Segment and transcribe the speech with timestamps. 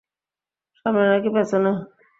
[0.77, 1.71] সামনে নাকি পেছনে?